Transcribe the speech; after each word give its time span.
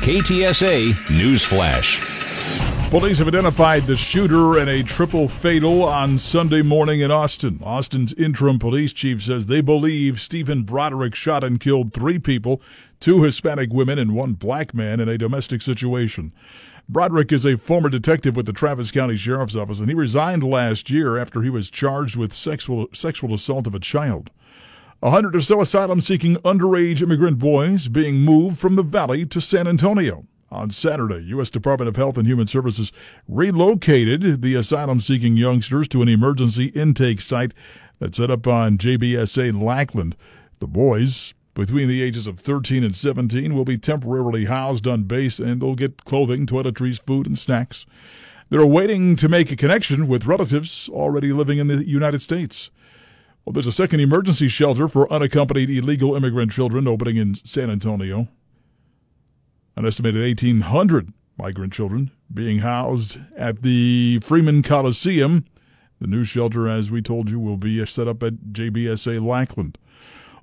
KTSA 0.00 1.10
News 1.10 1.44
Flash. 1.44 2.00
Police 2.88 3.18
have 3.18 3.28
identified 3.28 3.84
the 3.84 3.98
shooter 3.98 4.58
in 4.58 4.66
a 4.66 4.82
triple 4.82 5.28
fatal 5.28 5.84
on 5.84 6.16
Sunday 6.16 6.62
morning 6.62 7.00
in 7.00 7.10
Austin. 7.10 7.60
Austin's 7.62 8.14
interim 8.14 8.58
police 8.58 8.94
chief 8.94 9.22
says 9.22 9.44
they 9.44 9.60
believe 9.60 10.18
Stephen 10.18 10.62
Broderick 10.62 11.14
shot 11.14 11.44
and 11.44 11.60
killed 11.60 11.92
three 11.92 12.18
people, 12.18 12.62
two 12.98 13.22
Hispanic 13.22 13.74
women 13.74 13.98
and 13.98 14.14
one 14.14 14.32
black 14.32 14.72
man 14.72 15.00
in 15.00 15.08
a 15.10 15.18
domestic 15.18 15.60
situation. 15.60 16.32
Broderick 16.88 17.30
is 17.30 17.44
a 17.44 17.58
former 17.58 17.90
detective 17.90 18.36
with 18.36 18.46
the 18.46 18.54
Travis 18.54 18.90
County 18.90 19.18
Sheriff's 19.18 19.54
Office, 19.54 19.80
and 19.80 19.88
he 19.88 19.94
resigned 19.94 20.42
last 20.42 20.88
year 20.88 21.18
after 21.18 21.42
he 21.42 21.50
was 21.50 21.68
charged 21.68 22.16
with 22.16 22.32
sexual, 22.32 22.88
sexual 22.94 23.34
assault 23.34 23.66
of 23.66 23.74
a 23.74 23.78
child. 23.78 24.30
A 25.02 25.08
hundred 25.08 25.34
or 25.34 25.40
so 25.40 25.62
asylum 25.62 26.02
seeking 26.02 26.36
underage 26.44 27.00
immigrant 27.00 27.38
boys 27.38 27.88
being 27.88 28.16
moved 28.16 28.58
from 28.58 28.76
the 28.76 28.82
valley 28.82 29.24
to 29.24 29.40
San 29.40 29.66
Antonio. 29.66 30.26
On 30.50 30.68
Saturday, 30.68 31.24
U.S. 31.28 31.48
Department 31.48 31.88
of 31.88 31.96
Health 31.96 32.18
and 32.18 32.28
Human 32.28 32.46
Services 32.46 32.92
relocated 33.26 34.42
the 34.42 34.54
asylum 34.56 35.00
seeking 35.00 35.38
youngsters 35.38 35.88
to 35.88 36.02
an 36.02 36.10
emergency 36.10 36.66
intake 36.66 37.22
site 37.22 37.54
that's 37.98 38.18
set 38.18 38.30
up 38.30 38.46
on 38.46 38.76
JBSA 38.76 39.58
Lackland. 39.58 40.16
The 40.58 40.66
boys, 40.66 41.32
between 41.54 41.88
the 41.88 42.02
ages 42.02 42.26
of 42.26 42.38
13 42.38 42.84
and 42.84 42.94
17, 42.94 43.54
will 43.54 43.64
be 43.64 43.78
temporarily 43.78 44.44
housed 44.44 44.86
on 44.86 45.04
base 45.04 45.38
and 45.38 45.62
they'll 45.62 45.76
get 45.76 46.04
clothing, 46.04 46.44
toiletries, 46.44 47.00
food, 47.00 47.26
and 47.26 47.38
snacks. 47.38 47.86
They're 48.50 48.66
waiting 48.66 49.16
to 49.16 49.30
make 49.30 49.50
a 49.50 49.56
connection 49.56 50.08
with 50.08 50.26
relatives 50.26 50.90
already 50.90 51.32
living 51.32 51.56
in 51.56 51.68
the 51.68 51.88
United 51.88 52.20
States. 52.20 52.70
Well, 53.44 53.52
there's 53.52 53.66
a 53.66 53.72
second 53.72 54.00
emergency 54.00 54.48
shelter 54.48 54.86
for 54.86 55.10
unaccompanied 55.12 55.70
illegal 55.70 56.14
immigrant 56.14 56.52
children 56.52 56.86
opening 56.86 57.16
in 57.16 57.34
San 57.34 57.70
Antonio. 57.70 58.28
An 59.76 59.86
estimated 59.86 60.20
1,800 60.20 61.12
migrant 61.38 61.72
children 61.72 62.10
being 62.32 62.58
housed 62.58 63.18
at 63.36 63.62
the 63.62 64.20
Freeman 64.20 64.62
Coliseum. 64.62 65.46
The 66.00 66.06
new 66.06 66.22
shelter, 66.22 66.68
as 66.68 66.90
we 66.90 67.00
told 67.00 67.30
you, 67.30 67.40
will 67.40 67.56
be 67.56 67.84
set 67.86 68.08
up 68.08 68.22
at 68.22 68.34
JBSA 68.52 69.24
Lackland. 69.24 69.78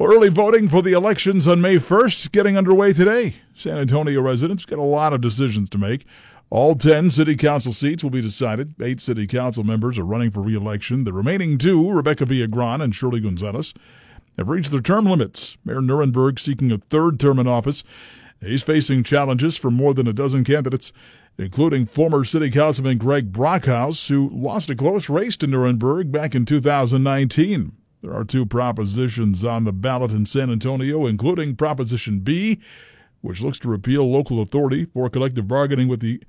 Early 0.00 0.28
voting 0.28 0.68
for 0.68 0.82
the 0.82 0.92
elections 0.92 1.46
on 1.46 1.60
May 1.60 1.76
1st 1.76 2.32
getting 2.32 2.56
underway 2.56 2.92
today. 2.92 3.36
San 3.54 3.78
Antonio 3.78 4.20
residents 4.20 4.64
got 4.64 4.78
a 4.78 4.82
lot 4.82 5.12
of 5.12 5.20
decisions 5.20 5.68
to 5.70 5.78
make. 5.78 6.06
All 6.54 6.76
10 6.76 7.10
city 7.10 7.34
council 7.34 7.72
seats 7.72 8.04
will 8.04 8.12
be 8.12 8.22
decided. 8.22 8.76
Eight 8.80 9.00
city 9.00 9.26
council 9.26 9.64
members 9.64 9.98
are 9.98 10.04
running 10.04 10.30
for 10.30 10.40
re-election. 10.40 11.02
The 11.02 11.12
remaining 11.12 11.58
two, 11.58 11.90
Rebecca 11.90 12.26
Viagran 12.26 12.80
and 12.80 12.94
Shirley 12.94 13.18
Gonzales, 13.18 13.74
have 14.38 14.48
reached 14.48 14.70
their 14.70 14.80
term 14.80 15.04
limits. 15.04 15.56
Mayor 15.64 15.80
Nirenberg 15.80 16.38
seeking 16.38 16.70
a 16.70 16.78
third 16.78 17.18
term 17.18 17.40
in 17.40 17.48
office. 17.48 17.82
He's 18.40 18.62
facing 18.62 19.02
challenges 19.02 19.56
from 19.56 19.74
more 19.74 19.94
than 19.94 20.06
a 20.06 20.12
dozen 20.12 20.44
candidates, 20.44 20.92
including 21.38 21.86
former 21.86 22.22
city 22.22 22.52
councilman 22.52 22.98
Greg 22.98 23.32
Brockhouse, 23.32 24.06
who 24.06 24.30
lost 24.32 24.70
a 24.70 24.76
close 24.76 25.08
race 25.08 25.36
to 25.38 25.48
Nirenberg 25.48 26.12
back 26.12 26.36
in 26.36 26.44
2019. 26.44 27.72
There 28.00 28.14
are 28.14 28.22
two 28.22 28.46
propositions 28.46 29.44
on 29.44 29.64
the 29.64 29.72
ballot 29.72 30.12
in 30.12 30.24
San 30.24 30.50
Antonio, 30.50 31.04
including 31.04 31.56
Proposition 31.56 32.20
B, 32.20 32.60
which 33.24 33.42
looks 33.42 33.58
to 33.58 33.70
repeal 33.70 34.10
local 34.10 34.42
authority 34.42 34.84
for 34.84 35.08
collective 35.08 35.48
bargaining 35.48 35.88
with 35.88 36.00
the 36.00 36.20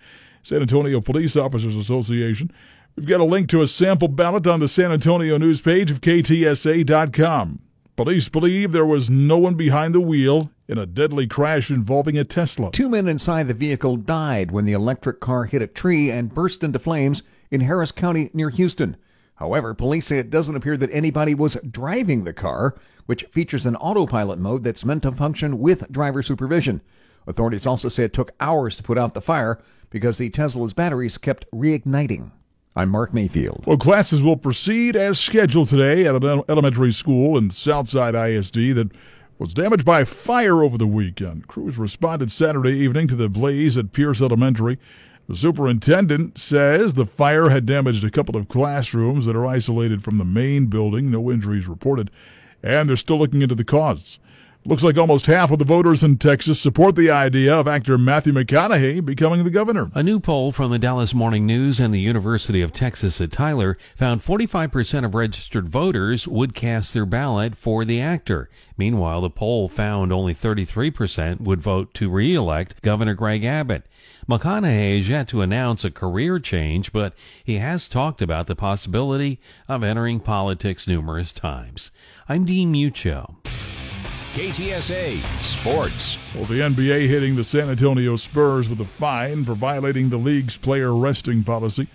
San 0.43 0.61
Antonio 0.61 1.01
Police 1.01 1.35
Officers 1.35 1.75
Association. 1.75 2.49
We've 2.95 3.05
got 3.05 3.19
a 3.19 3.25
link 3.25 3.49
to 3.49 3.61
a 3.61 3.67
sample 3.67 4.07
ballot 4.07 4.47
on 4.47 4.61
the 4.61 4.69
San 4.69 4.93
Antonio 4.93 5.37
news 5.37 5.59
page 5.59 5.91
of 5.91 5.99
KTSA.com. 5.99 7.59
Police 7.97 8.29
believe 8.29 8.71
there 8.71 8.85
was 8.85 9.09
no 9.09 9.37
one 9.37 9.55
behind 9.55 9.93
the 9.93 9.99
wheel 9.99 10.51
in 10.69 10.77
a 10.77 10.85
deadly 10.85 11.27
crash 11.27 11.69
involving 11.69 12.17
a 12.17 12.23
Tesla. 12.23 12.71
Two 12.71 12.87
men 12.87 13.09
inside 13.09 13.49
the 13.49 13.53
vehicle 13.53 13.97
died 13.97 14.51
when 14.51 14.63
the 14.63 14.73
electric 14.73 15.19
car 15.19 15.45
hit 15.45 15.61
a 15.61 15.67
tree 15.67 16.09
and 16.09 16.33
burst 16.33 16.63
into 16.63 16.79
flames 16.79 17.23
in 17.51 17.61
Harris 17.61 17.91
County 17.91 18.29
near 18.33 18.49
Houston. 18.49 18.95
However, 19.35 19.73
police 19.73 20.07
say 20.07 20.17
it 20.17 20.29
doesn't 20.29 20.55
appear 20.55 20.77
that 20.77 20.89
anybody 20.91 21.35
was 21.35 21.57
driving 21.69 22.23
the 22.23 22.33
car, 22.33 22.75
which 23.05 23.25
features 23.31 23.65
an 23.65 23.75
autopilot 23.75 24.39
mode 24.39 24.63
that's 24.63 24.85
meant 24.85 25.03
to 25.03 25.11
function 25.11 25.59
with 25.59 25.91
driver 25.91 26.23
supervision. 26.23 26.81
Authorities 27.27 27.65
also 27.65 27.89
say 27.89 28.03
it 28.03 28.13
took 28.13 28.31
hours 28.39 28.77
to 28.77 28.83
put 28.83 28.97
out 28.97 29.13
the 29.13 29.21
fire 29.21 29.61
because 29.89 30.17
the 30.17 30.29
Tesla's 30.29 30.73
batteries 30.73 31.17
kept 31.17 31.49
reigniting. 31.51 32.31
I'm 32.77 32.89
Mark 32.89 33.13
Mayfield. 33.13 33.63
Well, 33.65 33.77
classes 33.77 34.21
will 34.21 34.37
proceed 34.37 34.95
as 34.95 35.19
scheduled 35.19 35.69
today 35.69 36.05
at 36.05 36.15
an 36.21 36.43
elementary 36.49 36.91
school 36.91 37.37
in 37.37 37.49
Southside 37.49 38.15
ISD 38.15 38.75
that 38.75 38.91
was 39.37 39.53
damaged 39.53 39.85
by 39.85 40.03
fire 40.03 40.61
over 40.63 40.77
the 40.77 40.87
weekend. 40.87 41.47
Crews 41.47 41.77
responded 41.77 42.31
Saturday 42.31 42.73
evening 42.73 43.07
to 43.07 43.15
the 43.15 43.29
blaze 43.29 43.77
at 43.77 43.93
Pierce 43.93 44.21
Elementary. 44.21 44.77
The 45.27 45.35
superintendent 45.35 46.37
says 46.37 46.93
the 46.93 47.07
fire 47.07 47.49
had 47.49 47.65
damaged 47.65 48.03
a 48.03 48.11
couple 48.11 48.37
of 48.37 48.47
classrooms 48.47 49.25
that 49.25 49.35
are 49.35 49.45
isolated 49.45 50.03
from 50.03 50.19
the 50.19 50.25
main 50.25 50.67
building. 50.67 51.09
No 51.09 51.31
injuries 51.31 51.67
reported, 51.67 52.11
and 52.61 52.87
they're 52.87 52.95
still 52.95 53.17
looking 53.17 53.41
into 53.41 53.55
the 53.55 53.63
cause. 53.63 54.19
Looks 54.67 54.83
like 54.83 54.97
almost 54.97 55.27
half 55.27 55.51
of 55.51 55.59
the 55.59 55.63
voters 55.63 56.01
in 56.01 56.17
Texas 56.17 56.59
support 56.59 56.95
the 56.95 57.11
idea 57.11 57.53
of 57.53 57.67
actor 57.67 57.99
Matthew 57.99 58.33
McConaughey 58.33 59.05
becoming 59.05 59.43
the 59.43 59.51
governor. 59.51 59.91
A 59.93 60.01
new 60.01 60.19
poll 60.19 60.51
from 60.51 60.71
the 60.71 60.79
Dallas 60.79 61.13
Morning 61.13 61.45
News 61.45 61.79
and 61.79 61.93
the 61.93 61.99
University 61.99 62.63
of 62.63 62.73
Texas 62.73 63.21
at 63.21 63.31
Tyler 63.31 63.77
found 63.95 64.21
45% 64.21 65.05
of 65.05 65.13
registered 65.13 65.69
voters 65.69 66.27
would 66.27 66.55
cast 66.55 66.95
their 66.95 67.05
ballot 67.05 67.55
for 67.55 67.85
the 67.85 68.01
actor. 68.01 68.49
Meanwhile, 68.75 69.21
the 69.21 69.29
poll 69.29 69.69
found 69.69 70.11
only 70.11 70.33
33% 70.33 71.41
would 71.41 71.61
vote 71.61 71.93
to 71.93 72.09
re-elect 72.09 72.81
Governor 72.81 73.13
Greg 73.13 73.43
Abbott. 73.43 73.83
McConaughey 74.27 74.99
is 74.99 75.09
yet 75.09 75.27
to 75.27 75.43
announce 75.43 75.85
a 75.85 75.91
career 75.91 76.39
change, 76.39 76.91
but 76.91 77.13
he 77.43 77.57
has 77.57 77.87
talked 77.87 78.19
about 78.19 78.47
the 78.47 78.55
possibility 78.55 79.39
of 79.67 79.83
entering 79.83 80.19
politics 80.19 80.87
numerous 80.87 81.33
times. 81.33 81.91
I'm 82.27 82.45
Dean 82.45 82.71
Mucho. 82.71 83.37
KTSA 84.35 85.23
Sports. 85.41 86.17
Well, 86.35 86.43
the 86.43 86.59
NBA 86.59 87.07
hitting 87.07 87.37
the 87.37 87.43
San 87.45 87.69
Antonio 87.69 88.17
Spurs 88.17 88.67
with 88.67 88.81
a 88.81 88.85
fine 88.85 89.45
for 89.45 89.55
violating 89.55 90.09
the 90.09 90.17
league's 90.17 90.57
player 90.57 90.93
resting 90.93 91.41
policy. 91.41 91.87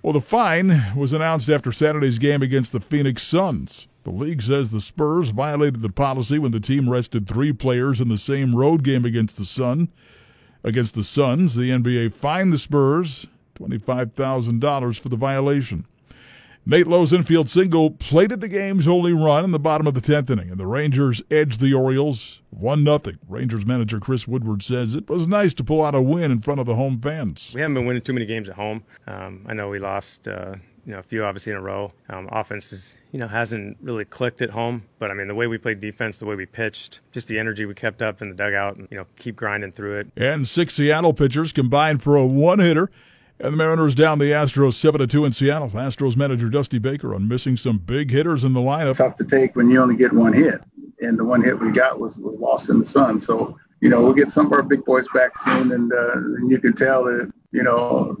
Well, 0.00 0.12
the 0.12 0.20
fine 0.20 0.92
was 0.94 1.12
announced 1.12 1.50
after 1.50 1.72
Saturday's 1.72 2.20
game 2.20 2.42
against 2.42 2.70
the 2.70 2.78
Phoenix 2.78 3.24
Suns. 3.24 3.88
The 4.04 4.12
league 4.12 4.40
says 4.40 4.70
the 4.70 4.80
Spurs 4.80 5.30
violated 5.30 5.82
the 5.82 5.88
policy 5.88 6.38
when 6.38 6.52
the 6.52 6.60
team 6.60 6.88
rested 6.88 7.26
three 7.26 7.52
players 7.52 8.00
in 8.00 8.06
the 8.06 8.18
same 8.18 8.54
road 8.54 8.84
game 8.84 9.04
against 9.04 9.36
the 9.36 9.44
Sun. 9.44 9.88
Against 10.62 10.94
the 10.94 11.02
Suns, 11.02 11.56
the 11.56 11.70
NBA 11.70 12.14
fined 12.14 12.52
the 12.52 12.58
Spurs 12.58 13.26
$25,000 13.56 15.00
for 15.00 15.08
the 15.08 15.16
violation. 15.16 15.86
Nate 16.66 16.86
Lowe's 16.86 17.12
infield 17.12 17.50
single 17.50 17.90
plated 17.90 18.40
the 18.40 18.48
game's 18.48 18.88
only 18.88 19.12
run 19.12 19.44
in 19.44 19.50
the 19.50 19.58
bottom 19.58 19.86
of 19.86 19.92
the 19.92 20.00
10th 20.00 20.30
inning, 20.30 20.48
and 20.48 20.58
the 20.58 20.66
Rangers 20.66 21.22
edged 21.30 21.60
the 21.60 21.74
Orioles 21.74 22.40
1 22.50 22.84
0. 22.84 23.00
Rangers 23.28 23.66
manager 23.66 24.00
Chris 24.00 24.26
Woodward 24.26 24.62
says 24.62 24.94
it 24.94 25.06
was 25.10 25.28
nice 25.28 25.52
to 25.54 25.64
pull 25.64 25.84
out 25.84 25.94
a 25.94 26.00
win 26.00 26.30
in 26.30 26.40
front 26.40 26.60
of 26.60 26.66
the 26.66 26.74
home 26.74 26.98
fans. 27.02 27.52
We 27.54 27.60
haven't 27.60 27.74
been 27.74 27.84
winning 27.84 28.00
too 28.00 28.14
many 28.14 28.24
games 28.24 28.48
at 28.48 28.54
home. 28.54 28.82
Um, 29.06 29.44
I 29.46 29.52
know 29.52 29.68
we 29.68 29.78
lost. 29.78 30.26
Uh, 30.26 30.54
you 30.86 30.92
know, 30.92 30.98
a 30.98 31.02
few 31.02 31.24
obviously 31.24 31.52
in 31.52 31.58
a 31.58 31.62
row. 31.62 31.92
Um, 32.10 32.28
offense 32.30 32.72
is, 32.72 32.96
you 33.10 33.18
know, 33.18 33.26
hasn't 33.26 33.78
really 33.80 34.04
clicked 34.04 34.42
at 34.42 34.50
home. 34.50 34.82
But 34.98 35.10
I 35.10 35.14
mean, 35.14 35.28
the 35.28 35.34
way 35.34 35.46
we 35.46 35.58
played 35.58 35.80
defense, 35.80 36.18
the 36.18 36.26
way 36.26 36.34
we 36.34 36.46
pitched, 36.46 37.00
just 37.12 37.28
the 37.28 37.38
energy 37.38 37.64
we 37.64 37.74
kept 37.74 38.02
up 38.02 38.20
in 38.20 38.28
the 38.28 38.34
dugout, 38.34 38.76
and 38.76 38.88
you 38.90 38.98
know, 38.98 39.06
keep 39.16 39.36
grinding 39.36 39.72
through 39.72 40.00
it. 40.00 40.08
And 40.16 40.46
six 40.46 40.74
Seattle 40.74 41.14
pitchers 41.14 41.52
combined 41.52 42.02
for 42.02 42.16
a 42.16 42.24
one 42.24 42.58
hitter. 42.58 42.90
And 43.44 43.52
the 43.52 43.58
Mariners 43.58 43.94
down 43.94 44.18
the 44.18 44.30
Astros 44.30 44.72
7 44.72 45.06
2 45.06 45.26
in 45.26 45.32
Seattle. 45.32 45.68
Astros 45.68 46.16
manager 46.16 46.48
Dusty 46.48 46.78
Baker 46.78 47.14
on 47.14 47.28
missing 47.28 47.58
some 47.58 47.76
big 47.76 48.10
hitters 48.10 48.42
in 48.42 48.54
the 48.54 48.60
lineup. 48.60 48.96
Tough 48.96 49.16
to 49.16 49.24
take 49.24 49.54
when 49.54 49.70
you 49.70 49.82
only 49.82 49.96
get 49.96 50.14
one 50.14 50.32
hit. 50.32 50.62
And 51.02 51.18
the 51.18 51.24
one 51.24 51.44
hit 51.44 51.60
we 51.60 51.70
got 51.70 52.00
was, 52.00 52.16
was 52.16 52.40
lost 52.40 52.70
in 52.70 52.78
the 52.78 52.86
sun. 52.86 53.20
So, 53.20 53.58
you 53.82 53.90
know, 53.90 54.02
we'll 54.02 54.14
get 54.14 54.30
some 54.30 54.46
of 54.46 54.52
our 54.54 54.62
big 54.62 54.82
boys 54.86 55.04
back 55.12 55.38
soon. 55.40 55.72
And, 55.72 55.92
uh, 55.92 56.12
and 56.14 56.50
you 56.50 56.58
can 56.58 56.72
tell 56.72 57.04
that, 57.04 57.30
you 57.52 57.62
know, 57.62 58.16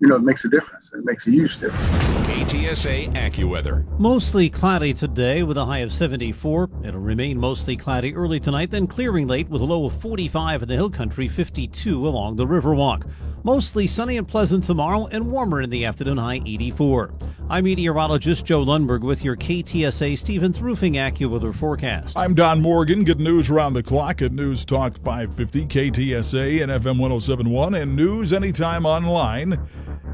you 0.00 0.08
know, 0.08 0.16
it 0.16 0.22
makes 0.22 0.46
a 0.46 0.48
difference. 0.48 0.90
It 0.94 1.04
makes 1.04 1.26
a 1.26 1.30
huge 1.30 1.58
difference. 1.58 1.86
KTSA 2.26 3.12
AccuWeather. 3.12 3.86
Mostly 3.98 4.48
cloudy 4.48 4.94
today 4.94 5.42
with 5.42 5.58
a 5.58 5.64
high 5.66 5.80
of 5.80 5.92
74. 5.92 6.70
It'll 6.82 7.00
remain 7.00 7.38
mostly 7.38 7.76
cloudy 7.76 8.14
early 8.14 8.40
tonight, 8.40 8.70
then 8.70 8.86
clearing 8.86 9.26
late 9.26 9.50
with 9.50 9.60
a 9.60 9.64
low 9.66 9.84
of 9.84 10.00
45 10.00 10.62
in 10.62 10.68
the 10.68 10.74
hill 10.74 10.88
country, 10.88 11.28
52 11.28 12.08
along 12.08 12.36
the 12.36 12.46
Riverwalk. 12.46 13.04
Mostly 13.44 13.86
sunny 13.86 14.16
and 14.16 14.26
pleasant 14.26 14.64
tomorrow 14.64 15.06
and 15.08 15.30
warmer 15.30 15.60
in 15.60 15.68
the 15.68 15.84
afternoon, 15.84 16.16
high 16.16 16.40
84. 16.46 17.12
I'm 17.50 17.64
meteorologist 17.64 18.46
Joe 18.46 18.64
Lundberg 18.64 19.02
with 19.02 19.22
your 19.22 19.36
KTSA 19.36 20.16
Stevens 20.16 20.62
Roofing 20.62 20.94
AccuWeather 20.94 21.54
forecast. 21.54 22.16
I'm 22.16 22.32
Don 22.32 22.62
Morgan. 22.62 23.04
Good 23.04 23.20
news 23.20 23.50
around 23.50 23.74
the 23.74 23.82
clock 23.82 24.22
at 24.22 24.32
News 24.32 24.64
Talk 24.64 24.96
550, 25.04 25.66
KTSA 25.66 26.62
and 26.62 26.72
FM 26.72 26.98
1071, 26.98 27.74
and 27.74 27.94
news 27.94 28.32
anytime 28.32 28.86
online 28.86 29.52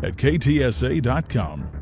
at 0.02 0.16
ktsa.com. 0.16 1.79